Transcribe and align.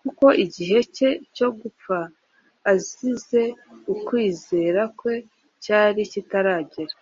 kuko 0.00 0.26
igihe 0.44 0.78
cye 0.96 1.10
cyo 1.36 1.48
gupfa 1.60 1.98
azize 2.72 3.42
ukwizera 3.92 4.82
kwe 4.98 5.14
cyari 5.62 6.02
kitaragera. 6.12 6.94